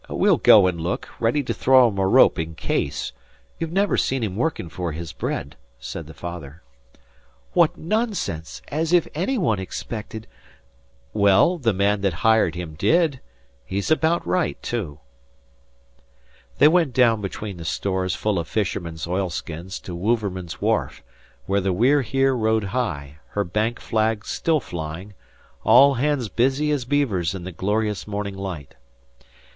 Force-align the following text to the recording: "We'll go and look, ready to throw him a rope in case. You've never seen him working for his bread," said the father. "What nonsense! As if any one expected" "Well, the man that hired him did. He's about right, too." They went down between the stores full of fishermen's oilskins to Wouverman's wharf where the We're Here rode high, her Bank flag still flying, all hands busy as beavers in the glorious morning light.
"We'll 0.09 0.37
go 0.37 0.65
and 0.65 0.81
look, 0.81 1.07
ready 1.19 1.43
to 1.43 1.53
throw 1.53 1.87
him 1.87 1.99
a 1.99 2.07
rope 2.07 2.39
in 2.39 2.55
case. 2.55 3.11
You've 3.59 3.71
never 3.71 3.97
seen 3.97 4.23
him 4.23 4.35
working 4.35 4.67
for 4.67 4.93
his 4.93 5.13
bread," 5.13 5.57
said 5.79 6.07
the 6.07 6.13
father. 6.15 6.63
"What 7.53 7.77
nonsense! 7.77 8.63
As 8.69 8.93
if 8.93 9.07
any 9.13 9.37
one 9.37 9.59
expected" 9.59 10.25
"Well, 11.23 11.59
the 11.59 11.71
man 11.71 12.01
that 12.01 12.13
hired 12.25 12.55
him 12.55 12.73
did. 12.73 13.19
He's 13.63 13.91
about 13.91 14.25
right, 14.25 14.59
too." 14.63 15.01
They 16.57 16.67
went 16.67 16.93
down 16.93 17.21
between 17.21 17.57
the 17.57 17.63
stores 17.63 18.15
full 18.15 18.39
of 18.39 18.47
fishermen's 18.47 19.05
oilskins 19.05 19.79
to 19.81 19.93
Wouverman's 19.93 20.59
wharf 20.59 21.03
where 21.45 21.61
the 21.61 21.71
We're 21.73 22.01
Here 22.01 22.35
rode 22.35 22.63
high, 22.73 23.17
her 23.33 23.43
Bank 23.43 23.79
flag 23.79 24.25
still 24.25 24.59
flying, 24.59 25.13
all 25.63 25.93
hands 25.93 26.27
busy 26.27 26.71
as 26.71 26.85
beavers 26.85 27.35
in 27.35 27.43
the 27.43 27.51
glorious 27.51 28.07
morning 28.07 28.35
light. 28.35 28.73